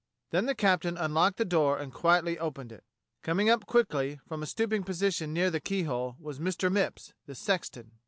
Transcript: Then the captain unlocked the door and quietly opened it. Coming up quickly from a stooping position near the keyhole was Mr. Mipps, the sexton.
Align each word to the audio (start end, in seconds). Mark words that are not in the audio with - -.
Then 0.31 0.47
the 0.47 0.55
captain 0.55 0.97
unlocked 0.97 1.37
the 1.37 1.45
door 1.45 1.77
and 1.77 1.93
quietly 1.93 2.39
opened 2.39 2.71
it. 2.71 2.83
Coming 3.21 3.51
up 3.51 3.67
quickly 3.67 4.19
from 4.27 4.41
a 4.41 4.47
stooping 4.47 4.83
position 4.83 5.31
near 5.31 5.51
the 5.51 5.59
keyhole 5.59 6.15
was 6.19 6.39
Mr. 6.39 6.71
Mipps, 6.73 7.13
the 7.27 7.35
sexton. 7.35 7.91